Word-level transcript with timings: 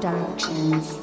directions. 0.00 0.98